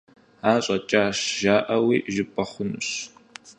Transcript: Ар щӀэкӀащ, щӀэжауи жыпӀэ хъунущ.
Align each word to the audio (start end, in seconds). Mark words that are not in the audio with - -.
Ар 0.51 0.59
щӀэкӀащ, 0.65 1.17
щӀэжауи 1.37 1.97
жыпӀэ 2.13 2.43
хъунущ. 2.49 2.89